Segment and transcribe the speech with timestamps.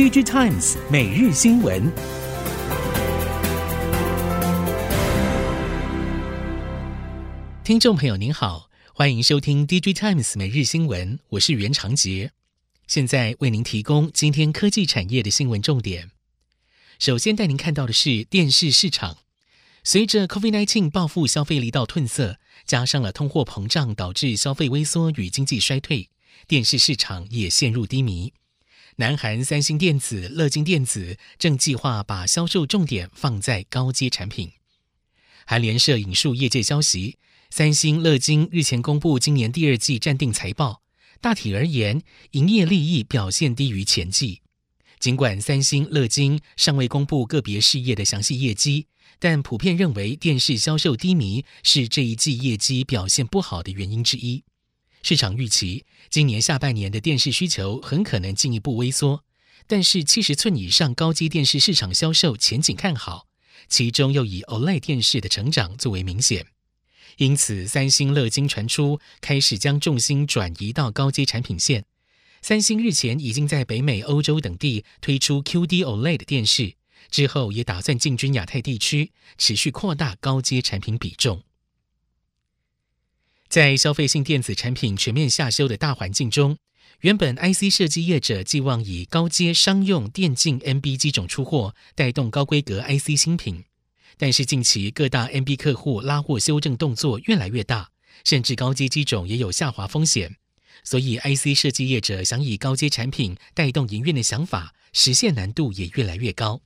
[0.00, 1.92] DG Times 每日新闻。
[7.62, 12.32] 听众朋友您好，欢迎收听 DG Times 每日新闻，我是袁长杰，
[12.86, 16.10] 现在为您提供今天科技产业的新闻重点。
[16.98, 19.18] 首先带您看到的是电视市场，
[19.84, 26.08] 随着 COVID-19 报复消费力道褪色，加上了通货膨胀导致消费萎缩与经济衰退，
[26.48, 28.32] 电视市场也陷入低迷。
[29.00, 34.50] 南韩三星电子、乐金电子正计划把销售重点放在高阶产品。
[35.46, 37.16] 韩联社引述业界消息。
[37.48, 40.82] 三星、乐金日前公布今年第二季暂定财报，
[41.18, 44.42] 大体而言，营业利益表现低于前季。
[44.98, 48.86] 尽管三星、乐金尚未公布个别事业的详细业绩，
[49.18, 54.44] 但普遍认为电视销售低迷是这一季业绩表现不好的原因之一。
[55.02, 59.24] 市场预期今年下半年的电视需求很可能进一步萎缩，
[59.66, 63.26] 但是七十寸以上高阶电视市场销售前景看好，
[63.68, 66.46] 其中又以 OLED 电视的成长最为明显。
[67.16, 71.84] 因此，三星、乐金传出开始将重心转移到高阶产品线。
[72.42, 76.74] 三星日前已经在北美、欧洲等地推出 QD OLED 电视，
[77.10, 81.42] 之后也打算进军亚太地区，持续扩大高阶产品比重。
[83.50, 86.56] 在消费性电子产品全面下修的大环境中，
[87.00, 93.64] 原本 IC 设计业者寄望以高阶商用电竞 NB 机种出货，带动高规格 IC 新品。
[94.16, 97.90] 但是近期各大 NB 客户拉货修正动作越来越大，
[98.22, 100.36] 甚至高阶机种也有下滑风险，
[100.84, 106.60] 所以 IC 设计业者想以高阶产品带动营运的想法，实现难度也越来越高。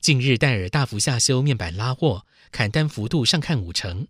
[0.00, 4.06] 近日戴尔大幅下修面板拉货，砍单幅度上看五成。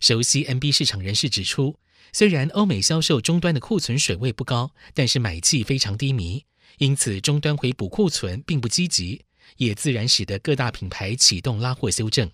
[0.00, 1.76] 熟悉 NB 市场人士指出，
[2.12, 6.44] 虽然欧美销售终端的库存水位不高，但是买气非常低迷，
[6.78, 9.24] 因此终端回补库存并不积极。
[9.56, 12.30] 也自然使得各大品牌启动拉货修正。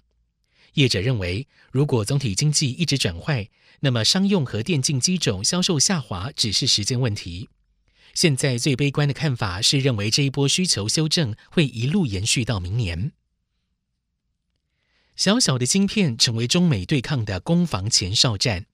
[0.74, 3.48] 业者认为，如果总体经济一直转坏，
[3.80, 7.48] 那么商用和电竞机种销售下滑只是时间问题。
[8.12, 13.12] 现在最悲观的看法是认为这一波需求修正会一路延续到明年。
[15.16, 18.66] 小小的晶片成为中美对抗的攻防前哨战。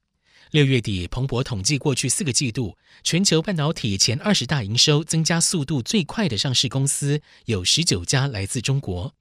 [0.50, 9.14] 六月底，彭博统计过去四个季度全球半导体前二十大营收增加速度最快的上市公司有十九家来自中国，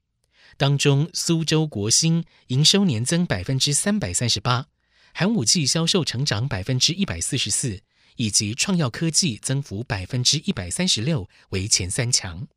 [0.56, 4.66] 当中苏州国芯营收年增百分之三百三十八，
[5.14, 7.82] 寒武纪销售成长百分之一百四十四，
[8.16, 12.48] 以及创耀科技增幅百分之一百三十六为前三强。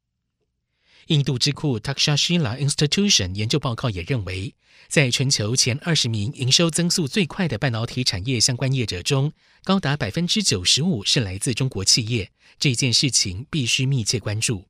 [1.07, 4.55] 印度智库 Takshashila Institution 研究报告也认为，
[4.87, 9.31] 在全球前二十名营收增速最快的半导体产业相关业者中，
[9.63, 12.31] 高达百分之九十五是来自中国企业。
[12.57, 14.65] 这件事情必须密切关注。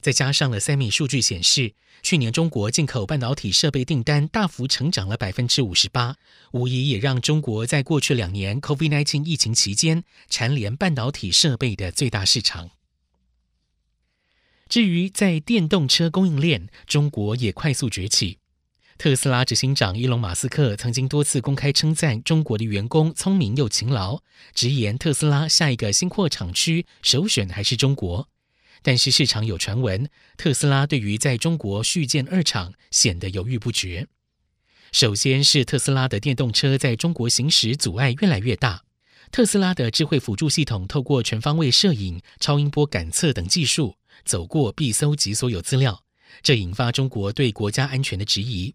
[0.00, 6.16] 再加上了 SEMI 数据显示，去年中国进口半导体设备订单大幅成长了百分之五十八，
[6.52, 12.70] 无疑也让中国在过去两年 COVID-19 疫情期间蝉联半导体设备的最大市场。
[14.68, 18.38] 至于在电动车供应链，中国也快速崛起。
[18.98, 28.28] 特斯拉执行长伊隆·马斯克曾经多次公开称赞中国的员工聪明又勤劳，直言特斯拉下一个新扩厂区首选还是中国。
[28.82, 34.08] 但是市场有传闻，特斯拉对于在中国续建二厂显得犹豫不决。
[34.90, 38.82] 首先是特斯拉的电动车在中国行驶阻碍越来越大。
[39.30, 43.97] 特斯拉的智慧辅助系统透过全方位摄影、超音波感测等技术。
[44.24, 46.04] 走过必搜集所有资料，
[46.42, 48.74] 这引发中国对国家安全的质疑。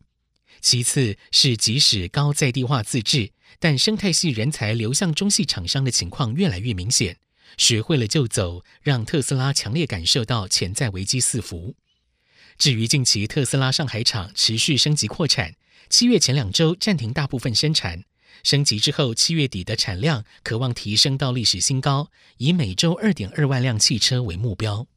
[0.62, 7.18] 其次是即使高在地化自治，但生态系人才流向中系厂商的情况越来越明显。
[7.58, 11.76] 学会了就走，让特斯拉强烈感受到潜在危机四伏。
[12.58, 15.56] 至于近期特斯拉上海厂持续升级扩产，
[15.90, 18.06] 七月前两周暂停大部分生产，
[18.44, 24.88] 升级之后七月底的产量可望提升到历史新高，以每周二点二万辆汽车为目标。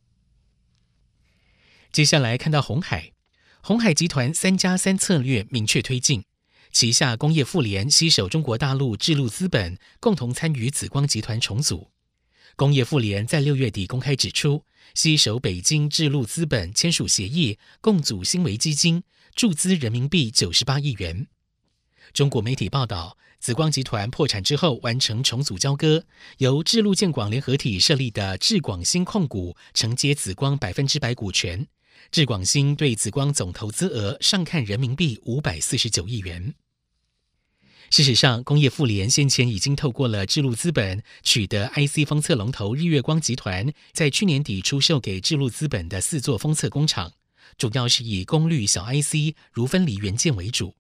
[1.97, 3.15] 接下来看到鸿海，
[3.63, 6.23] 鸿海集团三加三策略明确推进，
[6.71, 11.91] 旗下工业富联携手中国大陆智路资本，共同参与紫光集团重组。
[12.55, 14.63] 工业富联在六月底公开指出，
[14.95, 19.03] 携手北京智路资本签署协议，共组新维基金，
[19.35, 21.27] 注资人民币九十八亿元。
[22.13, 26.05] 中国媒体报道，紫光集团破产之后完成重组交割，
[26.37, 31.67] 由智路建广联合体设立的智广新控股承接紫光百分之百股权。
[32.11, 36.55] 智广新对紫光总投资额上看人民币五百四十九亿元。
[37.89, 47.13] 事实上，工业富联先前已经透过了智路资本取得 IC 封测龙头日月光集团在去年底出售给智路资本的四座封测工厂，
[47.57, 50.75] 主要是以功率小 IC 如分离元件为主。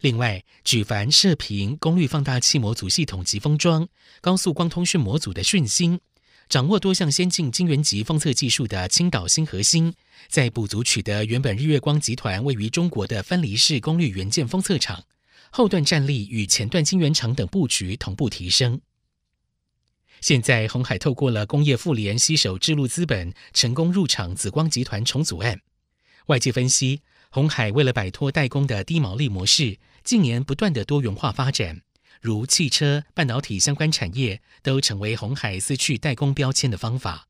[0.00, 3.88] 另外，举凡射频、功率放大器模组系统及封装、
[4.20, 6.00] 高速光通讯模组的讯芯，
[6.48, 9.94] 掌握多项先进晶圆级封测技术的青岛新核心，
[10.28, 15.04] 在补足取得原本日月光集团位于中国的分离式功率元件封测厂。
[15.50, 18.80] 后段战力与前段晶圆厂等布局同步提升。
[20.22, 25.60] 现在鸿海透过了工业富联携手智路资本，成功入场紫光集团重组案。
[26.26, 31.82] 外界分析，鸿海为了摆脱代工的低毛利模式，近年不断的多元化发展，
[32.22, 37.28] 如汽车、半导体相关产业都成为鸿海撕去代工标签的方法。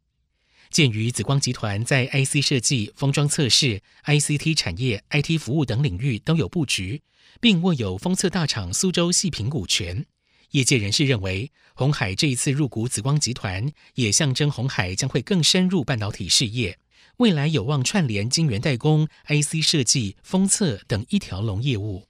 [0.73, 7.03] 鉴于紫光集团在 IC 设计、封装测试、ICT 产业、IT 服务等领域都有布局。
[7.41, 10.05] 并握有封测大厂苏州细品股权，
[10.51, 16.79] 业界人士认为，鸿海这一次入股紫光集团，也象征鸿海将会更深入半导体事业，
[17.17, 22.05] 未来有望串联晶圆代工、IC 设计、封测等一条龙业务。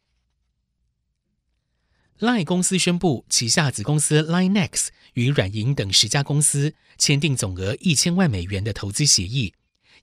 [2.23, 9.53] LINE 公司宣布，旗下子公司 LineX 与软银等十家公司签订总额一千万美元的投资协议，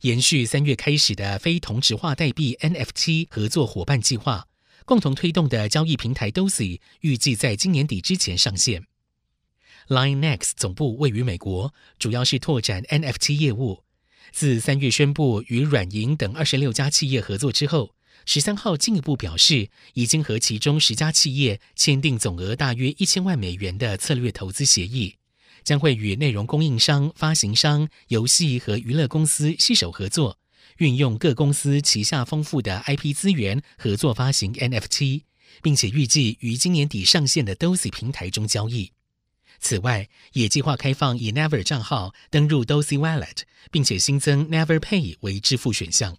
[0.01, 4.47] 延续三月开始的非同质化代币 NFT 合作伙伴计划。
[4.83, 8.83] 共同推动的交易平台 Dosi 预计在今年底之前上线。
[9.87, 13.85] LineX 总部位于美国，主要是拓展 NFT 业务。
[14.33, 17.95] 自三月宣布与软银等二十六家企业合作之后，
[18.25, 25.15] 十三号进一步表示，已经和其中十家企业签订总额大约一千万美元的策略投资协议，
[25.63, 30.37] 将会与内容供应商、发行商、游戏和娱乐公司携手合作。
[30.77, 35.23] 运用各公司旗下丰富的 IP 资源，合作发行 NFT，
[35.61, 38.91] 并且预计于今年底上线的 Dosi 平台中交易。
[39.59, 43.39] 此外，也计划开放以 Never 账号登入 Dosi Wallet，
[43.71, 46.17] 并且新增 Never Pay 为支付选项。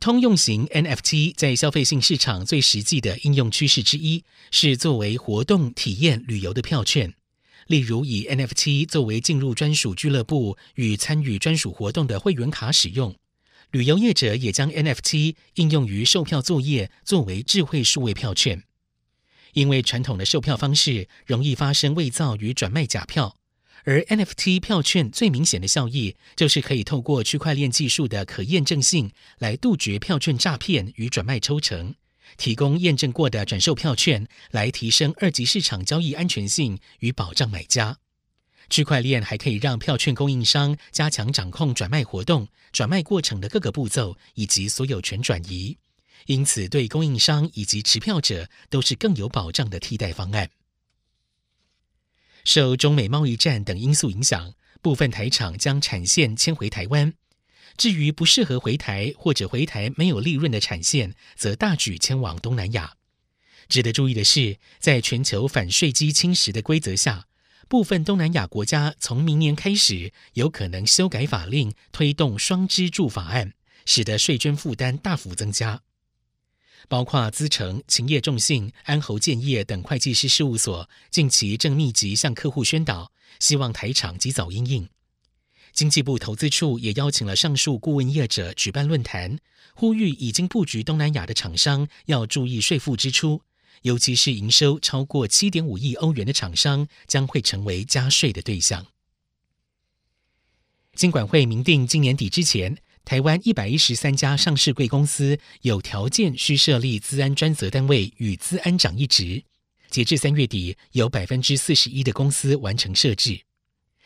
[0.00, 7.12] 通用型 NFT 在消费性市场最实际的应用趋势之一，是作为活动体验旅游的票券。
[7.66, 13.14] 例如，以 NFT 作为进入专属俱乐部与参与专属活动的会员卡使用，
[13.72, 18.64] 旅游业者也将 NFT 应用于售票作业，作为智慧数位票券。
[19.52, 23.36] 因为传统的售票方式容易发生伪造与转卖假票，
[23.84, 31.94] 而 NFT 票券最明显的效益就是可以透过区块链技术的可验证性来杜绝票券诈骗与转卖抽成。
[32.36, 37.98] 提供验证过的转售票券，来提升二级市场交易安全性与保障买家。
[38.68, 45.76] 区块链还可以让票券供应商加强掌控转卖活动、转卖过程的各个步骤以及所有权转移，
[46.26, 50.48] 因此对供应商以及持票者都是更有保障的替代方案。
[52.44, 57.12] 受中美贸易战等因素影响，部分台厂将产线迁回台湾。
[57.76, 62.94] 至于不适合回台或者回台没有利润的产线，则大举迁往东南亚。
[63.68, 67.26] 值得注意的是，在全球反税基侵蚀的规则下，
[67.68, 73.52] 部分东南亚国家从明年开始有可能修改法令，推动双支柱法案，
[73.86, 75.82] 使得税捐负担大幅增加。
[76.90, 84.88] 包括资诚、勤业众信、安侯建业等会计师事务所，近期正密集向客户宣导，希望台厂及早应应。
[85.72, 89.38] 经济部投资处也邀请了上述顾问业者举办论坛，
[89.76, 93.42] 呼吁已经布局东南亚的厂商要注意税负支出，
[93.82, 98.84] 尤其是营收超过七点五亿欧元的厂商将会成为加税的对象。
[100.96, 109.42] 金管会明定今年底之前，台湾一百一十三家上市贵公司有条件需设立资安专责单位与资安长一职，
[109.90, 113.40] 截至三月底，有百分之四十一的公司完成设置。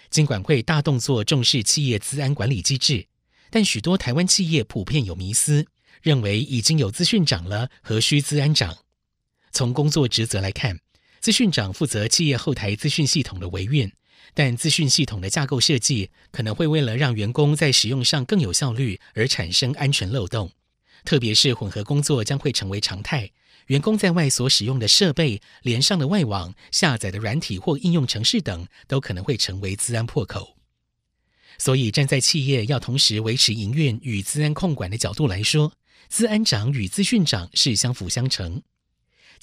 [0.09, 3.07] 金管会大动作重视企业资安管理机制，
[3.51, 5.67] 但许多台湾企业普遍有迷思，
[6.01, 8.79] 认为已经有资讯长了，何须资安长？
[9.53, 10.81] 从工作职责来看，
[11.21, 13.93] 资讯长负责企业后台资讯系统的维运，
[14.33, 20.51] 但资讯系统的架构设计可能会为了让员工在使用上更有效率而产生安全漏洞，
[21.05, 23.31] 特别是混合工作将会成为常态。
[23.69, 30.57] 员工在外所使用的设备、连上的外网、下载的软体或应用程式等，都可能会成为资安破口。
[31.57, 35.73] 所以，站在企业要同时维持营运与资安控管的角度来说，
[36.09, 38.61] 资安长与资讯长是相辅相成。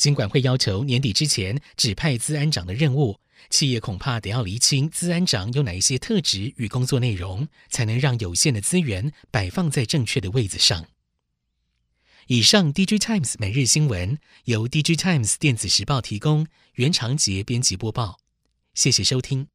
[0.02, 3.20] 金管会要求年底之前指派资安长的任务，
[3.52, 10.88] 企业恐怕得要厘清资安长有哪一些特质与工作内容，才能让有限的资源摆放在正确的位子上。
[12.26, 18.18] 以上 DG Times 每日新闻由 DG Times 电子时报提供，袁长杰编辑播报。
[18.74, 19.51] 谢谢收听。